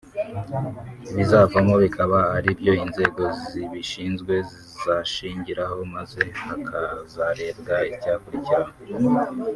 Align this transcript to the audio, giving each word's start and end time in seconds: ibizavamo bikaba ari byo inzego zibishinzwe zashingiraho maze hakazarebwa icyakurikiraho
ibizavamo 1.11 1.75
bikaba 1.83 2.19
ari 2.37 2.49
byo 2.59 2.73
inzego 2.83 3.23
zibishinzwe 3.47 4.35
zashingiraho 4.83 5.77
maze 5.95 6.21
hakazarebwa 6.47 7.75
icyakurikiraho 7.91 8.73